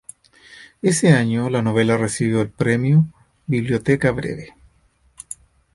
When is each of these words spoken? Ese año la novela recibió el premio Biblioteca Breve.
Ese 0.81 1.11
año 1.11 1.47
la 1.51 1.61
novela 1.61 1.95
recibió 1.95 2.41
el 2.41 2.49
premio 2.49 3.05
Biblioteca 3.45 4.09
Breve. 4.09 4.55